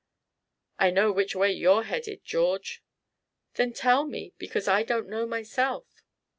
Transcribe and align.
"I 0.79 0.89
know 0.89 1.11
which 1.11 1.35
way 1.35 1.51
you're 1.51 1.83
headed, 1.83 2.25
George." 2.25 2.81
"Then 3.53 3.71
tell 3.71 4.03
me, 4.03 4.33
because 4.39 4.67
I 4.67 4.81
don't 4.81 5.07
know 5.07 5.27
myself." 5.27 6.01